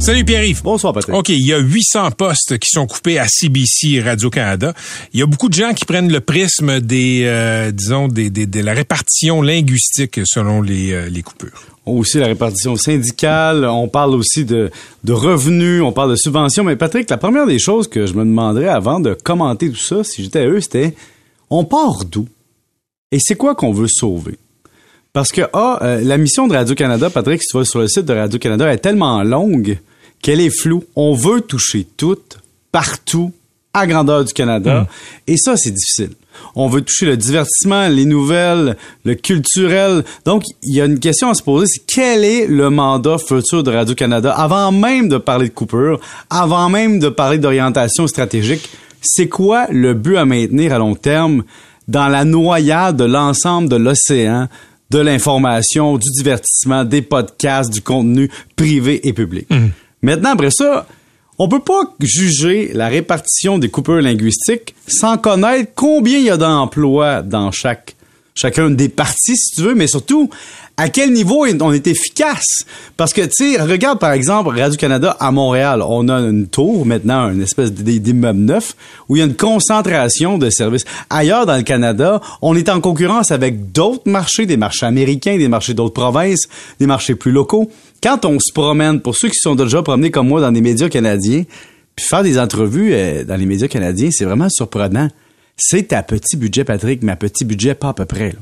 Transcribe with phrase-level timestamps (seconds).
[0.00, 0.62] Salut Pierre-Yves.
[0.62, 1.14] Bonsoir Patrick.
[1.14, 4.72] OK, il y a 800 postes qui sont coupés à CBC Radio-Canada.
[5.12, 8.46] Il y a beaucoup de gens qui prennent le prisme des, euh, disons, des, des,
[8.46, 11.64] de la répartition linguistique selon les, euh, les coupures.
[11.84, 14.70] Aussi la répartition syndicale, on parle aussi de,
[15.04, 16.64] de revenus, on parle de subventions.
[16.64, 20.02] Mais Patrick, la première des choses que je me demanderais avant de commenter tout ça,
[20.02, 20.94] si j'étais à eux, c'était
[21.50, 22.26] on part d'où?
[23.12, 24.38] Et c'est quoi qu'on veut sauver?
[25.12, 28.06] Parce que, ah, euh, la mission de Radio-Canada, Patrick, si tu vas sur le site
[28.06, 29.78] de Radio-Canada, est tellement longue
[30.22, 30.84] qu'elle est floue.
[30.96, 32.38] On veut toucher toutes,
[32.72, 33.32] partout,
[33.72, 34.86] à grandeur du Canada.
[35.26, 36.10] Et ça, c'est difficile.
[36.54, 40.04] On veut toucher le divertissement, les nouvelles, le culturel.
[40.24, 43.62] Donc, il y a une question à se poser, c'est quel est le mandat futur
[43.62, 44.32] de Radio-Canada?
[44.32, 48.68] Avant même de parler de coupure, avant même de parler d'orientation stratégique?
[49.02, 51.44] C'est quoi le but à maintenir à long terme
[51.88, 54.48] dans la noyade de l'ensemble de l'océan
[54.90, 59.46] de l'information, du divertissement, des podcasts, du contenu privé et public?
[60.02, 60.86] Maintenant, après ça,
[61.38, 66.36] on peut pas juger la répartition des coupures linguistiques sans connaître combien il y a
[66.36, 67.96] d'emplois dans chaque
[68.34, 70.30] chacun des parties, si tu veux, mais surtout
[70.80, 72.64] à quel niveau on est efficace?
[72.96, 75.84] Parce que, tu sais, regarde par exemple Radio-Canada à Montréal.
[75.86, 78.74] On a une tour maintenant, une espèce d'immeuble neuf,
[79.06, 80.86] où il y a une concentration de services.
[81.10, 85.48] Ailleurs dans le Canada, on est en concurrence avec d'autres marchés, des marchés américains, des
[85.48, 86.48] marchés d'autres provinces,
[86.78, 87.70] des marchés plus locaux.
[88.02, 90.88] Quand on se promène, pour ceux qui sont déjà promenés comme moi dans des médias
[90.88, 91.44] canadiens,
[91.94, 95.10] puis faire des entrevues euh, dans les médias canadiens, c'est vraiment surprenant
[95.62, 98.34] c'est ta petit budget, Patrick, mais à petit budget, pas à peu près.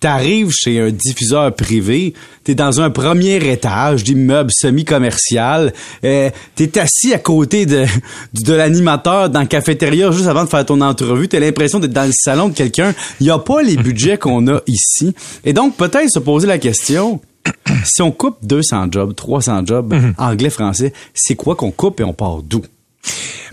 [0.00, 2.14] T'arrives chez un diffuseur privé,
[2.44, 7.84] t'es dans un premier étage d'immeuble semi-commercial, euh, t'es assis à côté de,
[8.32, 12.06] de l'animateur dans la cafétéria juste avant de faire ton entrevue, t'as l'impression d'être dans
[12.06, 12.94] le salon de quelqu'un.
[13.20, 15.14] Il n'y a pas les budgets qu'on a ici.
[15.44, 17.20] Et donc, peut-être se poser la question,
[17.84, 22.14] si on coupe 200 jobs, 300 jobs, anglais, français, c'est quoi qu'on coupe et on
[22.14, 22.62] part d'où?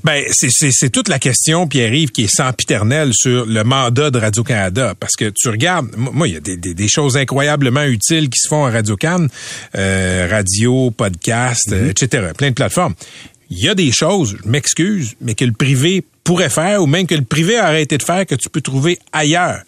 [0.03, 4.93] Ben, c'est toute la question, Pierre-Yves, qui est sempiternelle sur le mandat de Radio-Canada.
[4.99, 8.39] Parce que tu regardes, moi, il y a des, des, des, choses incroyablement utiles qui
[8.39, 9.27] se font à Radio-Can,
[9.75, 12.29] euh, radio, podcast, euh, etc.
[12.38, 12.95] Plein de plateformes.
[13.51, 17.07] Il y a des choses, je m'excuse, mais que le privé pourrait faire ou même
[17.07, 19.63] que le privé a arrêté de faire que tu peux trouver ailleurs.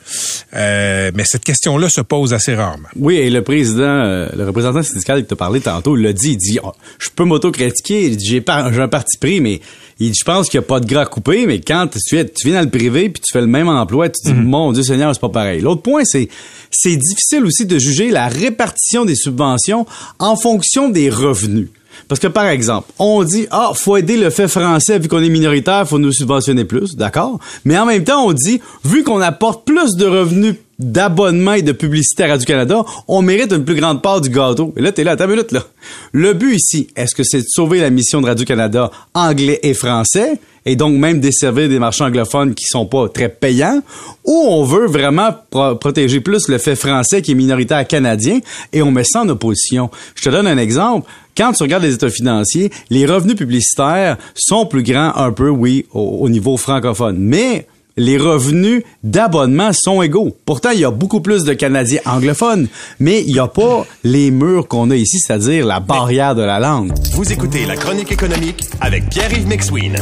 [0.53, 2.87] Euh, mais cette question-là se pose assez rarement.
[2.95, 6.33] Oui, et le président, euh, le représentant syndical qui t'a parlé tantôt, il l'a dit,
[6.33, 9.59] il dit, oh, je peux m'auto-critiquer, j'ai un parti pris, mais
[10.01, 12.47] il, je pense qu'il n'y a pas de gras coupé, mais quand tu, es, tu
[12.47, 15.13] viens dans le privé puis tu fais le même emploi, tu dis, mon Dieu Seigneur,
[15.13, 15.61] c'est pas pareil.
[15.61, 16.27] L'autre point, c'est,
[16.71, 19.85] c'est difficile aussi de juger la répartition des subventions
[20.19, 21.69] en fonction des revenus.
[22.07, 25.29] Parce que, par exemple, on dit, ah, faut aider le fait français, vu qu'on est
[25.29, 27.39] minoritaire, faut nous subventionner plus, d'accord?
[27.65, 31.71] Mais en même temps, on dit, vu qu'on apporte plus de revenus d'abonnement et de
[31.71, 34.73] publicité à Radio-Canada, on mérite une plus grande part du gâteau.
[34.75, 35.63] Et là, t'es là, t'as minute, là.
[36.11, 40.39] Le but ici, est-ce que c'est de sauver la mission de Radio-Canada anglais et français,
[40.65, 43.81] et donc même desservir des marchands anglophones qui sont pas très payants,
[44.25, 48.39] ou on veut vraiment pro protéger plus le fait français qui est minoritaire canadien,
[48.71, 49.89] et on met ça en opposition.
[50.15, 51.09] Je te donne un exemple.
[51.35, 55.85] Quand tu regardes les états financiers, les revenus publicitaires sont plus grands un peu, oui,
[55.93, 57.17] au, au niveau francophone.
[57.17, 57.67] Mais
[57.97, 60.35] les revenus d'abonnement sont égaux.
[60.45, 62.67] Pourtant, il y a beaucoup plus de Canadiens anglophones,
[62.99, 66.59] mais il n'y a pas les murs qu'on a ici, c'est-à-dire la barrière de la
[66.59, 66.93] langue.
[67.13, 69.97] Vous écoutez la chronique économique avec Pierre-Yves McSween.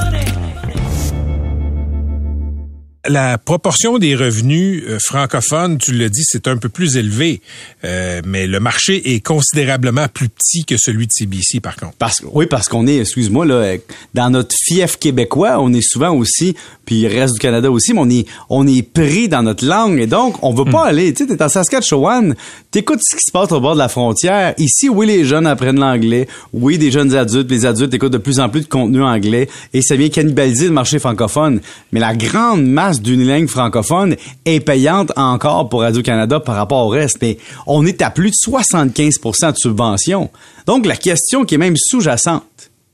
[3.09, 7.41] La proportion des revenus euh, francophones, tu le dis, c'est un peu plus élevé,
[7.83, 11.95] euh, mais le marché est considérablement plus petit que celui de CBC, par contre.
[11.97, 13.77] Parce, oui, parce qu'on est, excuse-moi, là,
[14.13, 16.55] dans notre fief québécois, on est souvent aussi,
[16.85, 19.99] puis le reste du Canada aussi, mais on est, on est pris dans notre langue,
[19.99, 21.11] et donc on veut pas aller.
[21.11, 22.35] Tu sais, t'es en Saskatchewan,
[22.71, 24.53] t'écoutes ce qui se passe au bord de la frontière.
[24.57, 28.39] Ici, oui, les jeunes apprennent l'anglais, oui, des jeunes adultes, les adultes écoutent de plus
[28.39, 31.61] en plus de contenu anglais, et ça vient cannibaliser le marché francophone.
[31.91, 36.89] Mais la grande masse d'une langue francophone est payante encore pour Radio-Canada par rapport au
[36.89, 37.17] reste.
[37.21, 40.29] Mais on est à plus de 75% de subvention.
[40.65, 42.43] Donc, la question qui est même sous-jacente,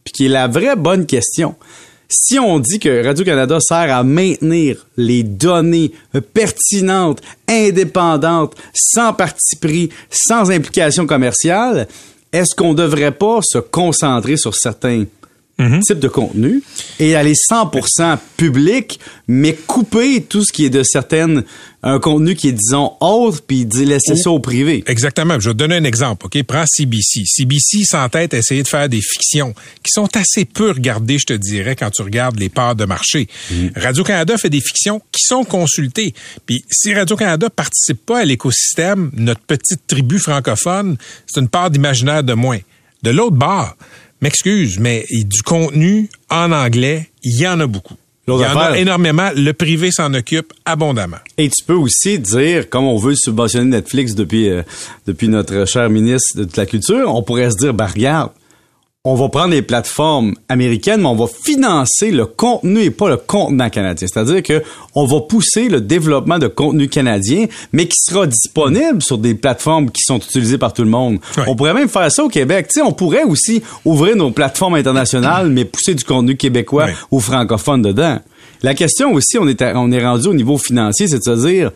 [0.03, 1.55] puis qui est la vraie bonne question,
[2.09, 5.91] si on dit que Radio-Canada sert à maintenir les données
[6.33, 11.87] pertinentes, indépendantes, sans parti pris, sans implication commerciale,
[12.31, 15.05] est-ce qu'on ne devrait pas se concentrer sur certains
[15.57, 16.61] type de contenu
[16.99, 21.43] et aller 100% public, mais couper tout ce qui est de certaines
[21.85, 24.83] un contenu qui est disons autre puis laisser ça au privé.
[24.87, 25.39] Exactement.
[25.39, 26.25] Je vais te donner un exemple.
[26.25, 27.23] Ok, prends CBC.
[27.25, 29.53] CBC s'entête à essayer de faire des fictions
[29.83, 33.27] qui sont assez peu regardées, je te dirais, quand tu regardes les parts de marché.
[33.51, 33.67] Mm.
[33.75, 36.15] Radio Canada fait des fictions qui sont consultées.
[36.47, 40.97] Puis si Radio Canada participe pas à l'écosystème, notre petite tribu francophone,
[41.27, 42.59] c'est une part d'imaginaire de moins.
[43.03, 43.75] De l'autre bord,
[44.25, 47.93] m'excuse, mais du contenu en anglais, il y en a beaucoup.
[48.27, 49.29] Il y en a énormément.
[49.35, 51.19] Le privé s'en occupe abondamment.
[51.37, 54.63] Et tu peux aussi dire, comme on veut subventionner Netflix depuis, euh,
[55.05, 58.31] depuis notre cher ministre de la Culture, on pourrait se dire, bah regarde,
[59.05, 63.17] on va prendre les plateformes américaines, mais on va financer le contenu et pas le
[63.17, 64.07] contenant canadien.
[64.11, 64.63] C'est-à-dire que
[64.95, 69.91] on va pousser le développement de contenu canadien, mais qui sera disponible sur des plateformes
[69.91, 71.19] qui sont utilisées par tout le monde.
[71.47, 72.67] On pourrait même faire ça au Québec.
[72.67, 77.19] Tu sais, on pourrait aussi ouvrir nos plateformes internationales, mais pousser du contenu québécois ou
[77.19, 78.19] francophone dedans.
[78.63, 81.71] La question aussi, on est, on est rendu au niveau financier, c'est de se dire,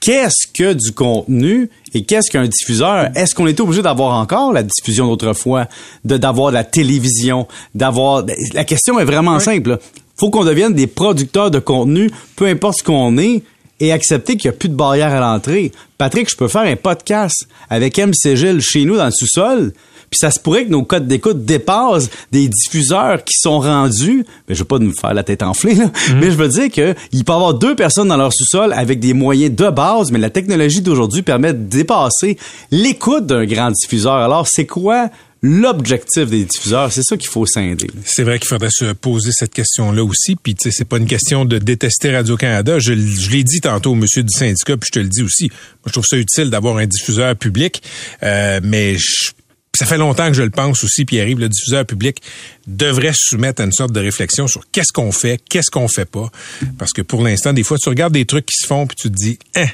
[0.00, 3.08] qu'est-ce que du contenu et qu'est-ce qu'un diffuseur?
[3.14, 5.66] Est-ce qu'on est obligé d'avoir encore la diffusion d'autrefois,
[6.04, 8.22] de d'avoir de la télévision, d'avoir
[8.52, 9.78] la question est vraiment simple.
[10.18, 13.42] Faut qu'on devienne des producteurs de contenu, peu importe ce qu'on est,
[13.80, 15.72] et accepter qu'il n'y a plus de barrière à l'entrée.
[15.98, 19.72] Patrick, je peux faire un podcast avec MC Gilles chez nous dans le sous-sol,
[20.08, 24.54] puis ça se pourrait que nos codes d'écoute dépassent des diffuseurs qui sont rendus, mais
[24.54, 26.18] je veux pas nous faire la tête enflée, là, Mhm.
[26.20, 29.00] mais je veux dire que il peut y avoir deux personnes dans leur sous-sol avec
[29.00, 32.38] des moyens de base, mais la technologie d'aujourd'hui permet de dépasser
[32.70, 34.14] l'écoute d'un grand diffuseur.
[34.14, 35.08] Alors, c'est quoi
[35.46, 36.92] l'objectif des diffuseurs?
[36.92, 37.86] C'est ça qu'il faut scinder.
[38.04, 40.36] C'est vrai qu'il faudrait se poser cette question-là aussi.
[40.36, 42.78] Puis, tu sais, c'est pas une question de détester Radio-Canada.
[42.78, 45.48] Je, l'ai dit tantôt au monsieur du syndicat, puis je te le dis aussi.
[45.48, 47.82] Moi, je trouve ça utile d'avoir un diffuseur public,
[48.22, 49.32] euh, mais je
[49.76, 52.22] ça fait longtemps que je le pense aussi, Pierre-Yves, le diffuseur public
[52.66, 56.06] devrait se soumettre à une sorte de réflexion sur qu'est-ce qu'on fait, qu'est-ce qu'on fait
[56.06, 56.30] pas.
[56.78, 59.10] Parce que pour l'instant, des fois, tu regardes des trucs qui se font puis tu
[59.10, 59.68] te dis, hein,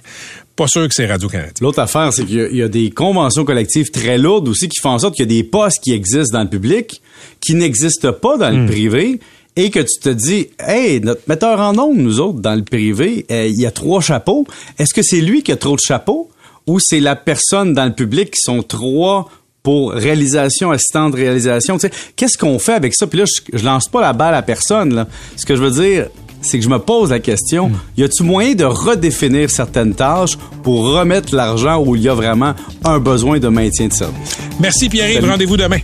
[0.62, 1.52] pas sûr que c'est Radio-Canada.
[1.60, 4.90] L'autre affaire, c'est qu'il y, y, a des conventions collectives très lourdes aussi qui font
[4.90, 7.02] en sorte qu'il y a des postes qui existent dans le public
[7.40, 8.66] qui n'existent pas dans le Hmm.
[8.66, 9.20] privé
[9.56, 13.26] et que tu te dis, hey, notre metteur en ondes, nous autres, dans le privé,
[13.30, 14.46] euh, il y a trois chapeaux.
[14.78, 16.30] Est-ce que c'est lui qui a trop de chapeaux
[16.66, 19.28] ou c'est la personne dans le public qui sont trois
[19.62, 21.76] pour réalisation, assistant de réalisation?
[21.76, 23.06] Tu sais, qu'est-ce qu'on fait avec ça?
[23.06, 24.94] Puis là, je, je, lance pas la balle à personne.
[24.94, 25.08] Là.
[25.36, 26.08] Ce que je veux dire,
[26.42, 27.74] c'est que je me pose la question, Hmm.
[27.96, 32.54] y a-tu moyen de redéfinir certaines tâches pour remettre l'argent où il y a vraiment
[32.84, 34.36] un besoin de maintien de service?
[34.60, 35.78] Merci Pierre-Yves, rendez-vous demain.